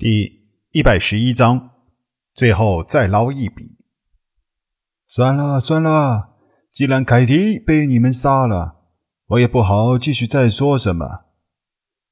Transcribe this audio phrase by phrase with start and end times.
[0.00, 1.70] 第一百十一章，
[2.32, 3.78] 最后再捞一笔。
[5.08, 6.36] 算了算了，
[6.70, 8.76] 既然凯蒂被你们杀了，
[9.26, 11.24] 我也不好继续再说什么。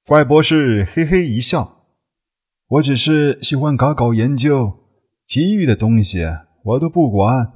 [0.05, 1.85] 怪博士嘿嘿一笑
[2.67, 4.81] ：“我只是喜欢搞搞研究，
[5.25, 6.27] 其余的东西
[6.65, 7.53] 我都不管。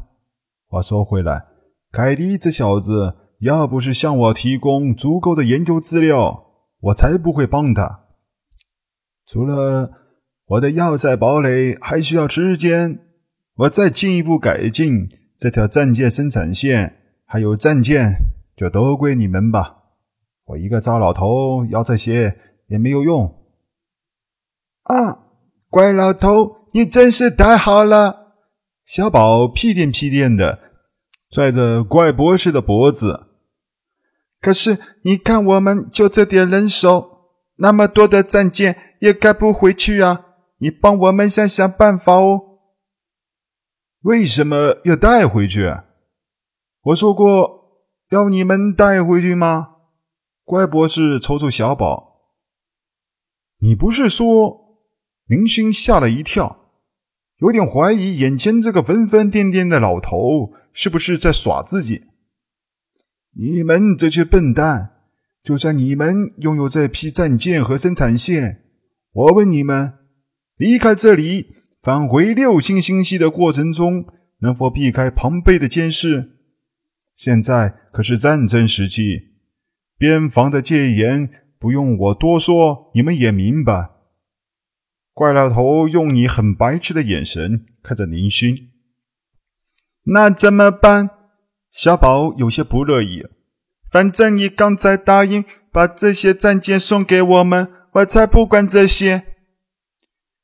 [0.68, 1.44] 话说回来，
[1.90, 6.44] 凯蒂这小子要不是向我提供足够的研究资料，
[6.78, 8.04] 我才不会帮他。
[9.26, 9.94] 除了……”
[10.50, 12.98] 我的要塞堡垒还需要时间，
[13.54, 15.08] 我再进一步改进
[15.38, 18.16] 这条战舰生产线，还有战舰，
[18.56, 19.76] 就都归你们吧。
[20.46, 22.36] 我一个糟老头要这些
[22.66, 23.32] 也没有用。
[24.82, 25.18] 啊，
[25.68, 28.34] 怪老头，你真是太好了！
[28.84, 30.58] 小宝屁颠屁颠的
[31.30, 33.28] 拽着怪博士的脖子。
[34.40, 40.26] 可是你看，我们就这点人手，那么多的战舰也开不回去啊！
[40.60, 42.58] 你帮我们想想办法哦。
[44.02, 45.74] 为什么要带回去？
[46.82, 49.76] 我说过要你们带回去吗？
[50.44, 52.20] 乖博士瞅瞅小宝，
[53.58, 54.78] 你不是说？
[55.26, 56.72] 林星吓了一跳，
[57.38, 62.06] 有点怀疑眼前这个疯疯癫癫的老头是不是在耍自己。
[63.36, 64.96] 你们这群笨蛋！
[65.42, 68.64] 就算你们拥有这批战舰和生产线，
[69.12, 69.99] 我问你们。
[70.60, 74.04] 离开这里，返回六星星系的过程中，
[74.40, 76.32] 能否避开庞贝的监视？
[77.16, 79.30] 现在可是战争时期，
[79.96, 83.88] 边防的戒严不用我多说，你们也明白。
[85.14, 88.68] 怪老头用你很白痴的眼神看着林勋，
[90.04, 91.08] 那怎么办？
[91.72, 93.24] 小宝有些不乐意。
[93.90, 99.29] 反正你刚才答应把这些战舰送给我们，我才不管这些。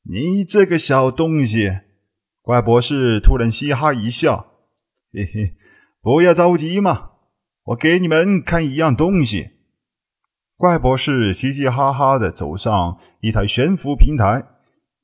[0.09, 1.79] 你这个小东西，
[2.41, 4.53] 怪博士突然嘻哈一笑，
[5.11, 5.53] 嘿嘿，
[6.01, 7.11] 不要着急嘛，
[7.65, 9.49] 我给你们看一样东西。
[10.55, 14.45] 怪博士嘻嘻哈哈的走上一台悬浮平台，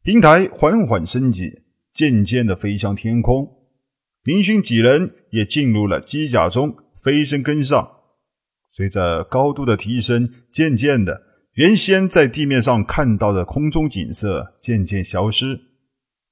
[0.04, 1.64] 平台缓缓升级，
[1.94, 3.46] 渐渐的飞向天空。
[4.24, 7.98] 林勋几人也进入了机甲中，飞身跟上。
[8.72, 11.22] 随着高度的提升，渐渐的。
[11.54, 15.62] 原先在地面上看到的空中景色渐渐消失，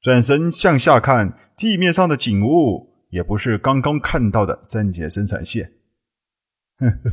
[0.02, 5.74] 转身向下看，地面上的景物也不是刚刚看到的战舰生产线。
[6.78, 7.12] 呵呵，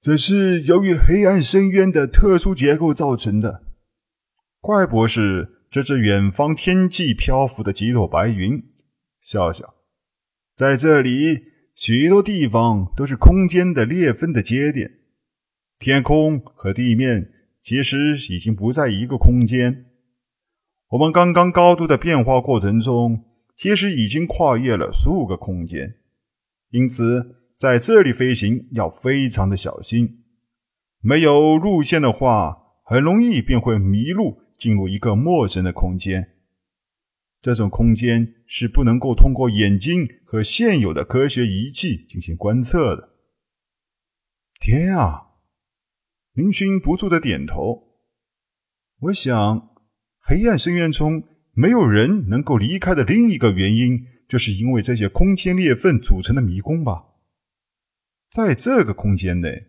[0.00, 3.62] 这是由于黑暗深渊的特殊结构造成的。
[4.60, 8.64] 怪博士指着远方天际漂浮的几朵白云，
[9.20, 9.74] 笑笑，
[10.56, 11.44] 在这里，
[11.76, 15.01] 许多地方都是空间的裂分的节点。
[15.82, 19.86] 天空和地面其实已经不在一个空间。
[20.90, 23.24] 我们刚刚高度的变化过程中，
[23.56, 25.96] 其实已经跨越了数个空间，
[26.70, 30.22] 因此在这里飞行要非常的小心。
[31.00, 36.34] 没有路线的话，很容易便会迷路，进入一个陌生的空间。
[37.40, 43.08] 这种空间是不能够通过眼睛和现有的科学仪器进行观测的。
[44.60, 45.31] 天啊！
[46.34, 47.82] 林勋不住的点头。
[49.00, 49.70] 我想，
[50.20, 51.22] 黑暗深渊中
[51.52, 57.04] 没有人能够离开的另一个原因，就是因为这些空间裂缝组成的迷宫吧。
[58.30, 59.66] 在这个空间内，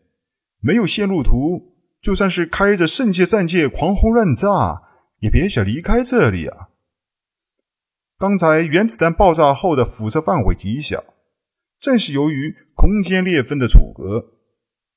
[0.62, 4.84] 没有线路图，就算是开着圣界战舰狂轰乱炸，
[5.19, 6.69] 也别想离开这里啊！
[8.18, 11.03] 刚才原子弹爆炸后的辐射范围极小，
[11.81, 14.32] 正是由于空间裂缝的阻隔。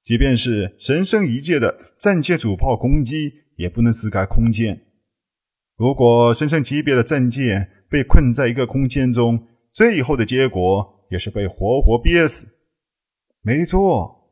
[0.06, 4.83] 即便是神圣一界的战舰主炮攻击，也不能撕开空间。
[5.77, 12.47] 如果神圣级别的战舰被困在一个空间中，最后的结果也是被活活憋死。
[13.43, 14.31] 没错，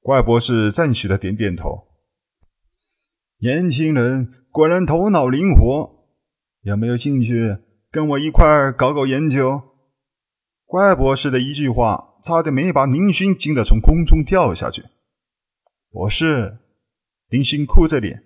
[0.00, 1.86] 怪博士赞许的点点头。
[3.38, 6.10] 年轻人果然头脑灵活，
[6.60, 7.56] 有没有兴趣
[7.90, 9.62] 跟我一块搞搞研究？
[10.66, 14.84] 怪博士的一句话，差点没把宁勋惊得从空中掉下去。
[15.96, 16.58] 博士，
[17.30, 18.24] 林勋哭着脸，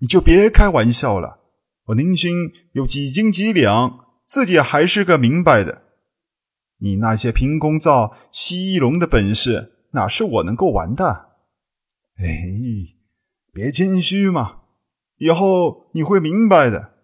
[0.00, 1.38] 你就别开玩笑了。
[1.86, 5.84] 我林勋有几斤几两，自己还是个明白的。
[6.76, 11.30] 你那些凭空造蜥蜴龙的本事，哪是我能够玩的？
[12.18, 12.26] 哎，
[13.50, 14.64] 别谦虚嘛，
[15.16, 16.96] 以后你会明白的。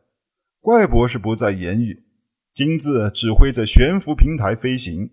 [0.61, 2.05] 怪博士不再言语，
[2.53, 5.11] 亲自指挥着悬浮平台飞行。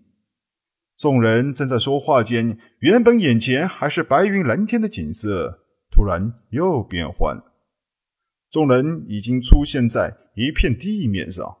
[1.00, 5.60] 众人正在说话间，原本眼前还是白云蓝天的景色，
[5.90, 7.54] 突然又变幻了。
[8.50, 11.56] 众人已经出现在一片地面上。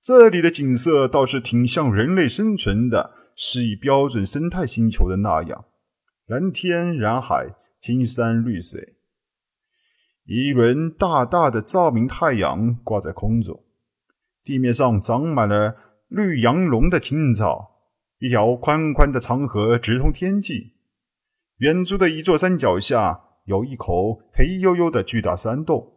[0.00, 5.66] 这里的景色倒是挺像人类生存的适宜标准生态星球的那样，
[6.24, 8.80] 蓝天蓝海，青山绿水。
[10.24, 13.62] 一轮大大的照明太阳挂在空中，
[14.42, 15.76] 地面上长满了
[16.08, 17.73] 绿杨龙的青草，
[18.18, 20.72] 一条宽宽的长河直通天际。
[21.58, 25.92] 远处的一座山脚下有一口黑黝黝的巨大山洞，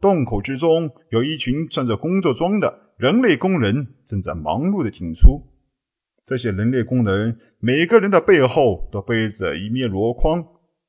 [0.00, 2.86] 洞口之中有一群穿着工作装的。
[2.96, 5.42] 人类工人正在忙碌的进出。
[6.24, 10.42] 这些人类工人每个人的背后都背着一面箩筐，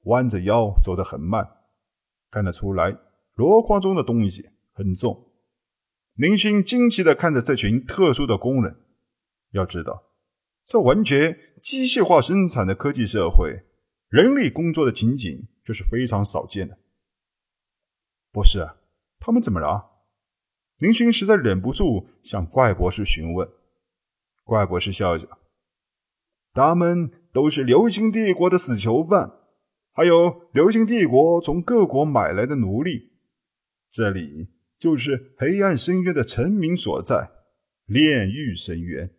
[0.03, 1.45] 弯着腰走得很慢。
[2.31, 2.97] 看得出来，
[3.35, 5.31] 箩筐中的东西很重。
[6.15, 8.77] 林勋惊奇地看着这群特殊的工人。
[9.51, 10.03] 要知道，
[10.67, 13.63] 这完全机械化生产的科技社会，
[14.09, 16.77] 人类工作的情景就是非常少见的。
[18.33, 18.67] 博士，
[19.17, 20.03] 他们怎么了？
[20.77, 23.49] 林勋实在忍不住向怪博士询问。
[24.43, 25.39] 怪博士笑笑
[26.53, 29.39] ：“他们都是流星帝国的死囚犯，
[29.93, 33.13] 还有流星帝国从各国买来的奴隶。
[33.89, 37.31] 这里就是黑暗深渊的臣民所在——
[37.87, 39.09] 炼狱深渊。”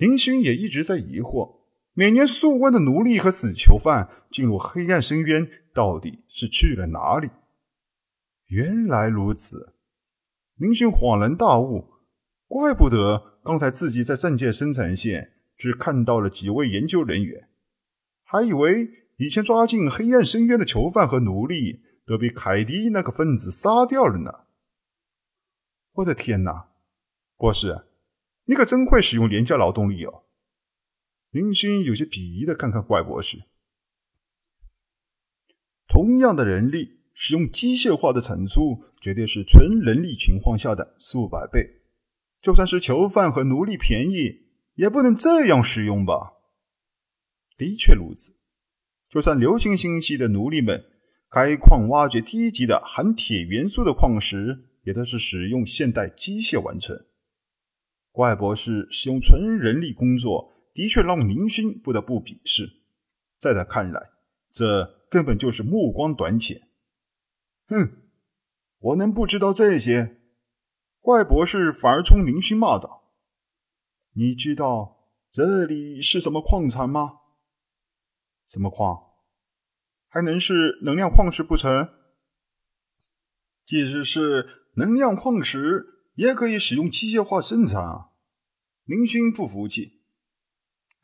[0.00, 1.60] 林勋也一直在疑惑：
[1.92, 7.28] 每年数万的奴隶和死囚犯进入黑暗深渊，到底是去了哪里？
[8.46, 9.74] 原来如此。
[10.56, 11.84] 林勋恍然大悟，
[12.48, 17.50] 怪不得刚才自己在战舰生产线只看到了几位研究人员，
[18.24, 18.88] 还以为
[19.18, 24.32] 以前抓进黑暗深渊的囚犯和奴隶都被凯迪那个分子杀掉了呢。
[25.92, 26.70] 我的天哪，
[27.36, 27.76] 博士，
[28.50, 30.24] 你可真会使用廉价劳动力哦！
[31.30, 33.44] 林星有些鄙夷的看看怪博士，
[35.86, 36.98] 同样的人力。
[37.22, 41.82] 使用机械化的产出，绝对是纯人力情况下的数百倍。
[42.40, 46.32] 就算是囚犯和奴隶便宜，也不能这样使用吧？
[47.58, 48.40] 的确如此。
[49.10, 50.82] 就算流星星系的奴隶们
[51.28, 57.04] 开矿挖掘低级的含铁元素的矿石，也都是使用现代机械完成。
[58.20, 62.68] 怪博士使用纯人力工作，的确让林勋不得不鄙视。
[63.38, 64.10] 在他看来，
[64.52, 66.60] 这根本就是目光短浅。
[67.68, 67.96] 哼，
[68.78, 70.20] 我能不知道这些？
[71.00, 73.10] 怪博士反而冲林勋骂道
[74.12, 74.98] ：“你知道
[75.32, 77.20] 这里是什么矿产吗？
[78.50, 79.00] 什么矿？
[80.08, 81.88] 还能是能量矿石不成？
[83.64, 85.86] 即使是能量矿石，
[86.16, 88.08] 也可以使用机械化生产啊！”
[88.90, 90.00] 林勋不服气：“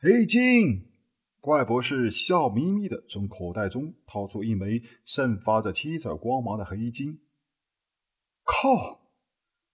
[0.01, 0.91] 黑金。”
[1.39, 7.21] 怪博士笑眯眯的从口袋中掏出一枚散发着七彩光芒的黑金。
[8.43, 9.13] 靠！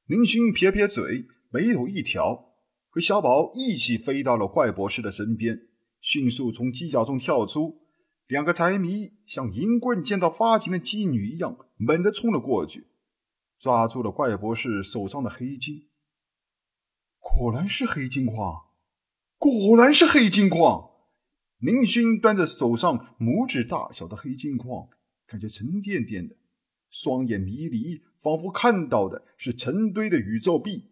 [0.06, 2.54] 林勋撇撇嘴，眉头一挑，
[2.89, 5.69] 和小宝一起飞到了怪博士的身边，
[6.00, 7.81] 迅速从犄角中跳出。
[8.27, 12.86] 两个财迷像银棍见到发情的妓女一样，猛地冲了过去，
[13.57, 15.88] 抓住了怪博士手上的黑金。
[17.24, 18.66] 果然是黑金矿！
[19.38, 20.92] 果然是黑金矿！
[21.58, 24.90] 林勋端着手上拇指大小的黑金矿，
[25.25, 26.36] 感觉沉甸甸的，
[26.90, 30.92] 双眼迷离，仿佛看到的是成堆的宇宙币。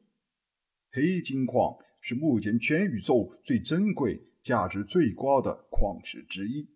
[0.89, 6.69] 黑金矿是目前全宇宙最珍贵、价值最高的矿石之一，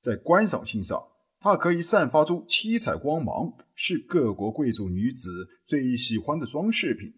[0.00, 0.98] 在观赏性上，
[1.38, 7.12] 它可以散发出七彩光芒，是各国贵族女子最喜欢的装饰品，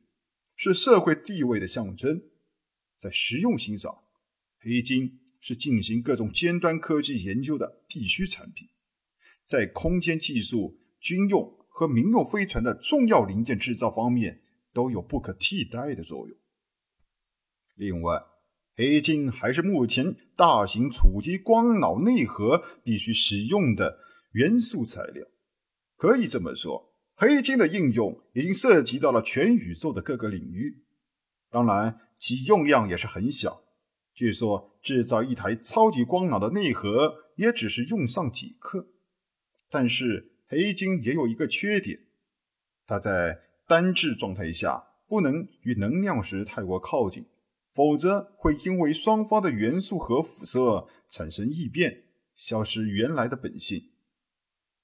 [0.62, 2.22] 是社会地位的象征。
[2.96, 4.02] 在实用性上，
[4.58, 5.18] 黑金。
[5.42, 8.68] 是进行各种尖端科技研究的必须产品，
[9.42, 14.42] 在空间技术、军用和民用飞船的重要零件制造方面
[14.74, 16.36] 都有不可替代的作用。
[17.74, 18.20] 另外，
[18.76, 23.98] 黑金还是目前大型储积光脑内核必须使用的
[24.32, 25.26] 元素材料。
[25.96, 26.89] 可以这么说，
[27.20, 30.84] 黑金的应用已经涉及到了全宇宙的各个领域。
[31.50, 33.62] 当然，其用量也是很小。
[34.14, 38.88] 据说制造一台超级光脑的内核也只是用上几克，
[39.68, 42.06] 但是黑金也有一个缺点，
[42.86, 47.26] 它在单质状态下不能与能量石太过靠近，
[47.74, 53.90] 否则会因为双方的元素核辐射产生异变，消失原来的本性。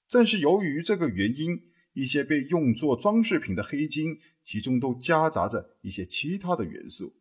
[0.07, 1.63] 正是由于这个原因，
[1.97, 7.15] 一些被用作装饰品的黑金，其中都夹杂着一些其他的元素。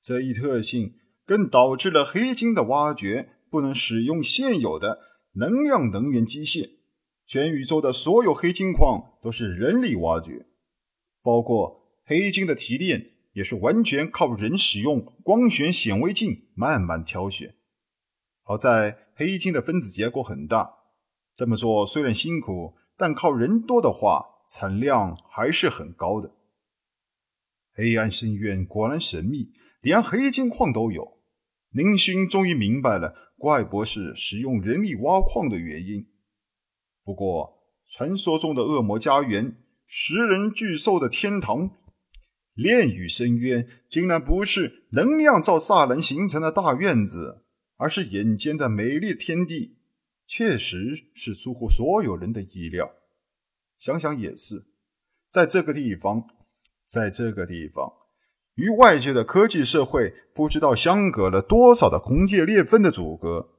[0.00, 4.98] 这一特性更导致了黑金的挖掘不能使用现有的
[5.34, 6.78] 能量能源机械，
[7.24, 10.46] 全宇宙的所有黑金矿都是人力挖掘，
[11.22, 17.54] 包括黑金的提炼，也是完全靠人使用光学显微镜慢慢挑选。
[18.42, 20.68] 好在黑金的分子结构很大，
[21.36, 26.34] 这么做虽然辛苦，但靠人多的话，产量还是很高的。
[27.74, 31.22] 黑暗深渊果然神秘，连黑金矿都有。
[31.70, 36.06] 林星终于明白了怪博士使用人力挖矿的原因。
[37.02, 39.56] 不过，传说中的恶魔家园、
[39.86, 41.70] 食人巨兽的天堂、
[42.52, 47.46] 炼狱深渊，竟然不是能量造萨人形成的大院子，
[47.78, 49.78] 而是眼尖的美丽天地，
[50.34, 52.90] 确实是出乎所有人的意料。
[53.78, 54.64] 想想也是，
[55.30, 56.24] 在这个地方，
[56.88, 57.92] 在这个地方，
[58.54, 63.58] 与外界的科技社会不知道相隔了多少的空界裂缝的阻隔，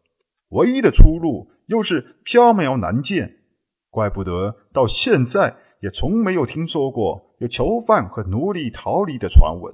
[0.50, 1.52] 唯一的出路。
[1.68, 3.44] 又是缥缈难见，
[3.90, 9.74] 怪不得到现在也从没有听说过有囚犯和奴隶逃离的传闻。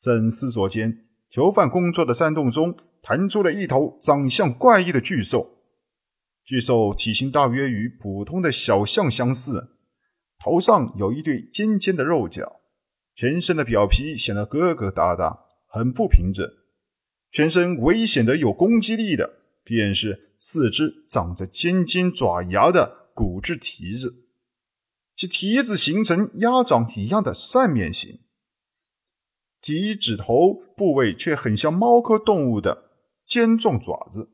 [0.00, 5.55] 正思索间，囚犯工作的山洞中弹出了一头长相怪异的巨兽。
[6.46, 9.76] 巨兽体型大约与普通的小象相似，
[10.38, 12.60] 头上有一对尖尖的肉角，
[13.14, 16.48] 全身的表皮显得疙疙瘩瘩，很不平整。
[17.30, 20.22] 全身唯一显得有攻击力的，便是。
[20.38, 24.26] 四肢长着尖尖爪牙的骨质蹄子，
[25.16, 28.20] 其蹄子形成鸭掌一样的扇面形，
[29.60, 32.90] 蹄指头部位却很像猫科动物的
[33.26, 34.28] 尖状爪子。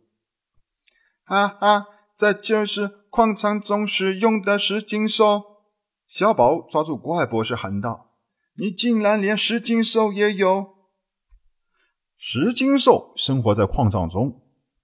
[1.22, 1.86] 哈哈，
[2.22, 5.42] 这就是矿场中使用的石金兽！
[6.06, 8.12] 小宝抓住怪博士喊道
[8.54, 10.72] ：“你竟然连石金兽也有！”
[12.16, 14.40] 石金兽生活在矿藏中。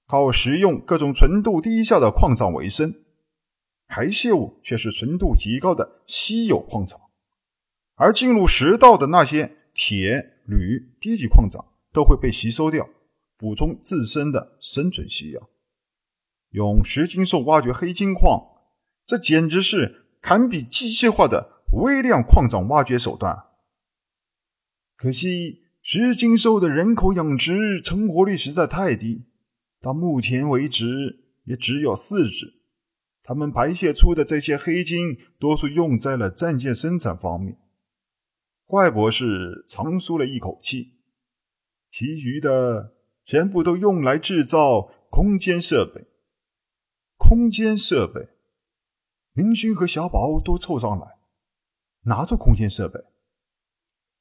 [0.09, 2.93] 靠食用各种纯度低下的矿藏为生，
[3.87, 7.01] 排泄物却是纯度极高的稀有矿藏，
[7.95, 12.89] 而进入食道的那些铁、铝低级矿藏都会被吸收掉，
[13.37, 15.49] 补充自身的生存需要。
[16.51, 18.43] 用石金兽挖掘黑金矿，
[19.07, 23.45] 这简直是堪比机械化的微量矿藏挖掘手段。
[24.97, 29.27] 可惜石金兽的人口养殖成活率实在太低。
[29.81, 32.55] 到目前为止，也只有四只。
[33.23, 37.59] 它们排泄出的这些黑金，多数用在了战舰生产方面。
[38.65, 40.95] 怪博士长舒了一口气，
[41.91, 46.08] 其余的全部都用来制造空间设备。
[47.29, 48.31] 空间设备，
[49.35, 51.19] 明勋和小宝都凑上来，
[52.05, 52.99] 拿着空间设备。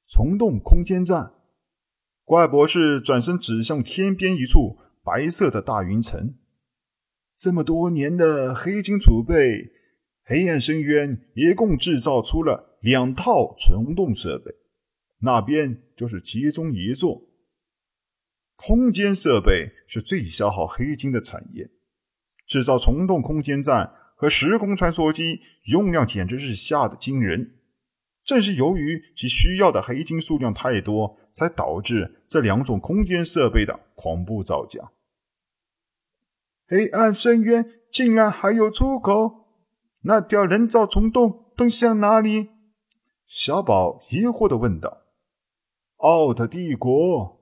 [0.10, 1.32] 虫洞空间站。
[2.26, 4.80] 怪博士转身指向天边一处。
[5.06, 6.36] 白色的大云层，
[7.38, 9.72] 这么多年的黑金储备，
[10.26, 14.54] 黑暗深渊一共制造出了两套虫洞设备，
[15.20, 17.22] 那边就是其中一座。
[18.58, 21.72] 空间设备是最消耗黑金的产业，
[22.48, 27.56] 制造虫洞空间站和时空穿梭机用量简直是吓得惊人。
[28.24, 34.92] 正是由于其需要的黑金数量太多，才导致这两种空间设备的恐怖造假。
[36.68, 39.48] 黑暗深渊竟然还有出口？
[40.02, 42.50] 那条人造虫洞通向哪里？
[43.26, 45.04] 小宝疑惑的问道。
[45.98, 47.42] 奥特帝国，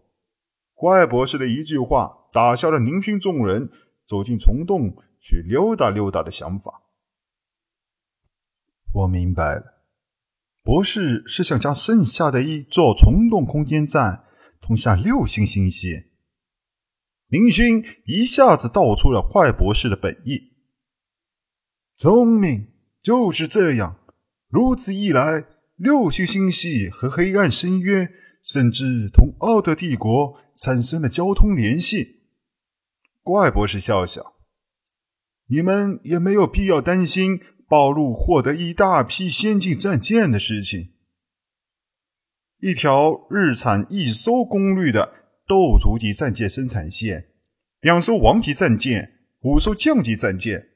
[0.75, 3.69] 怪博士的一句话打消了宁勋众人
[4.05, 6.83] 走进虫洞去溜达溜达的想法。
[8.93, 9.83] 我明白了，
[10.63, 14.23] 博士是想将剩下的一座虫洞空间站
[14.61, 16.11] 通向六星星系。
[17.27, 20.53] 林勋一下子道出了坏博士的本意。
[21.97, 22.67] 聪明，
[23.01, 23.99] 就是这样。
[24.47, 25.45] 如此一来，
[25.75, 28.09] 六星星系和黑暗深渊，
[28.43, 32.14] 甚至同奥特帝国产生了交通联系。
[33.25, 34.35] 怪博士笑笑
[35.49, 40.93] ：“你们也没有必要担心暴露获得一大批先进战舰的事情。
[42.59, 45.13] 一条日产一艘功率的。”
[45.47, 47.27] 斗族级战舰生产线，
[47.81, 50.69] 两艘王级战舰，五艘降级战舰，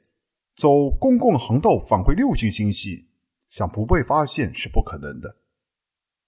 [0.55, 3.09] 走公共航道返回六星星系，
[3.49, 5.37] 想不被发现是不可能的。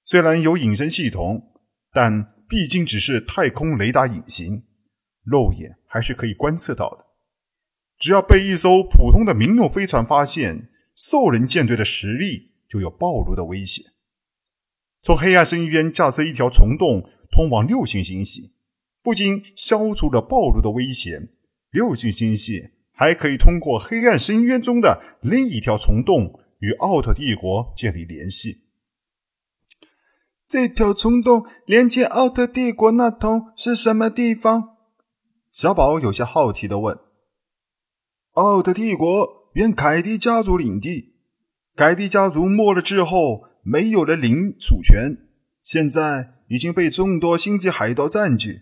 [0.02, 1.54] 虽然有隐身系统，
[1.92, 4.64] 但毕竟只是太空雷达隐形，
[5.24, 7.06] 肉眼还是可以观测到的。
[8.00, 13.86] 只要被一艘普通的民用飞船发现，兽人舰队的实力就有暴露的危险。
[15.04, 17.10] 从黑暗深渊架设一条虫洞。
[17.34, 18.52] 通往六星星系，
[19.02, 21.30] 不仅消除了暴露的危险，
[21.70, 28.66] 六星星系还可以通过黑暗深渊中的另一条虫洞与奥特帝国建立联系。
[30.46, 34.71] 这条虫洞连接奥特帝国那头是什么地方？
[35.52, 36.98] 小宝有些好奇的问。
[38.32, 41.16] 奥特帝国原凯蒂家族领地，
[41.76, 45.18] 凯蒂家族没了之后，没有了领主权，
[45.64, 48.62] 现在已经被众多星际海盗占据，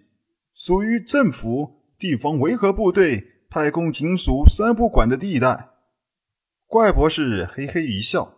[0.53, 5.69] 属于政府、地方维和部队、太空警署三不管的地带。
[6.65, 8.37] 怪博士嘿嘿一笑，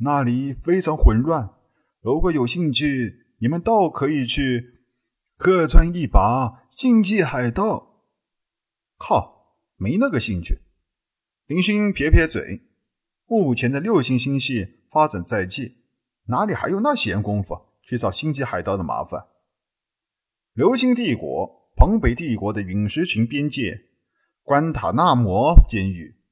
[0.00, 1.50] 那里非常混乱。
[2.02, 4.64] 如果有兴趣，你们倒可以去
[5.36, 8.06] 客串一把星际海盗。
[8.96, 9.58] 靠！
[9.76, 10.62] 没那个兴趣。
[11.44, 12.62] 林勋撇撇嘴，
[13.26, 15.84] 目前的六星星系发展在即，
[16.28, 19.26] 哪里还有那闲工夫去找星际海盗的麻烦？
[20.54, 23.88] 流星帝国、庞北帝国的陨石群边界，
[24.42, 26.22] 关塔那摩监狱。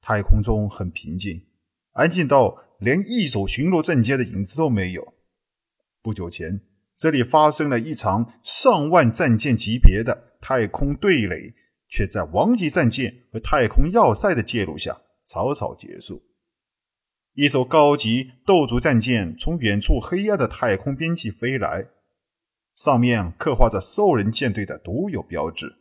[0.00, 1.46] 太空中很平静，
[1.92, 5.14] 安静到连一艘巡逻战舰的影子都没有。
[6.02, 6.60] 不久前，
[7.00, 11.54] 这里发生了一场上万战舰级别的太空对垒。
[11.92, 16.22] 却在王级战舰和太空要塞的介入下草草结束。
[17.34, 21.88] 一艘高级斗族战舰从远处黑暗的太空边际飞来，
[22.76, 25.80] 上面刻画着兽人舰队的独有标志。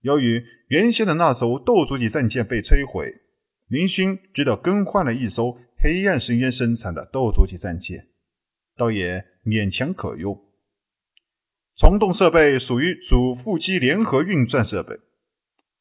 [0.00, 3.20] 由于原先的那艘斗族级战舰被摧毁，
[3.68, 8.08] 明勋只得更换了一艘黑暗深渊生产的斗族级战舰，
[8.78, 10.40] 倒也勉强可用。
[11.76, 14.98] 虫洞设备属于主副机联合运转设备。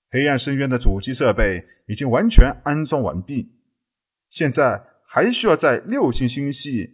[0.10, 3.52] 黑暗深渊的主机设备已经完全安装完毕，
[4.30, 6.92] 现在还需要在六星星系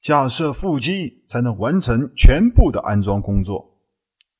[0.00, 3.80] 架设副机，才能完成全部的安装工作。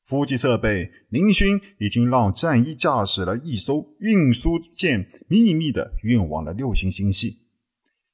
[0.04, 7.41] 副机设备，林勋已经让战衣驾驶了一艘运输舰，秘密的运往了六星星系。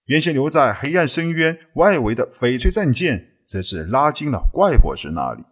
[0.08, 3.38] 原先留在黑暗深渊外围的翡翠战舰。
[3.48, 5.42] 则是拉进了怪博士那里。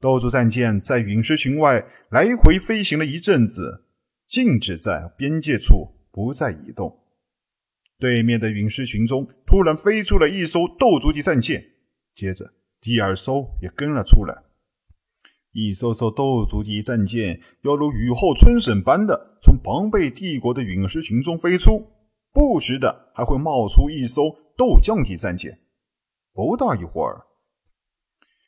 [0.00, 3.84] 斗族战舰在陨石群外来回飞行了一阵子，
[4.26, 6.98] 静止在边界处，不再移动。
[7.98, 11.62] 对面的陨石群中突然飞出了一艘斗族级战舰，
[12.14, 14.44] 接着第二艘也跟了出来。
[15.52, 21.86] 一艘艘斗族级战舰犹如雨后春笋般的从庞贝帝国的陨石群中飞出，
[22.36, 24.24] 不时的还会冒出一艘
[24.58, 25.58] 斗将级战舰。
[26.34, 27.24] 不大一会儿，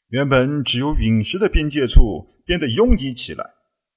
[0.08, 3.54] 原本只有陨石的边界处变得拥挤起来，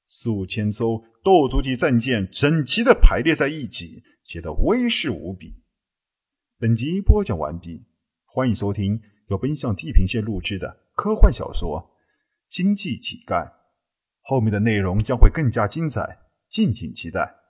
[0.07, 5.61] 数千艘斗族级战舰整齐的排列在一起，显得威势无比。
[6.57, 7.83] 本集播讲完毕，
[8.23, 11.97] 欢迎收听由奔向地平线录制的科幻小说
[12.55, 13.45] 《星际乞丐》，
[14.21, 17.40] 后面的内容将会更加精彩，敬请期待。